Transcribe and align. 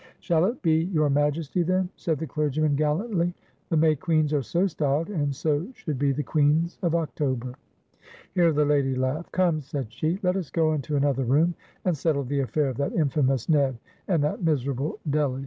"Shall 0.19 0.45
it 0.45 0.59
be 0.63 0.85
Your 0.85 1.11
Majesty, 1.11 1.61
then?" 1.61 1.87
said 1.95 2.17
the 2.17 2.25
clergyman, 2.25 2.75
gallantly; 2.75 3.35
"the 3.69 3.77
May 3.77 3.95
Queens 3.95 4.33
are 4.33 4.41
so 4.41 4.65
styled, 4.65 5.11
and 5.11 5.31
so 5.35 5.67
should 5.75 5.99
be 5.99 6.11
the 6.11 6.23
Queens 6.23 6.79
of 6.81 6.95
October." 6.95 7.53
Here 8.33 8.51
the 8.51 8.65
lady 8.65 8.95
laughed. 8.95 9.31
"Come," 9.31 9.61
said 9.61 9.93
she, 9.93 10.17
"let 10.23 10.35
us 10.35 10.49
go 10.49 10.73
into 10.73 10.95
another 10.95 11.25
room, 11.25 11.53
and 11.85 11.95
settle 11.95 12.23
the 12.23 12.39
affair 12.39 12.69
of 12.69 12.77
that 12.77 12.93
infamous 12.93 13.47
Ned 13.47 13.77
and 14.07 14.23
that 14.23 14.41
miserable 14.41 14.97
Delly." 15.07 15.39